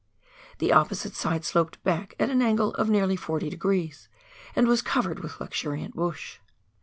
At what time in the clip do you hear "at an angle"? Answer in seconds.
2.19-2.73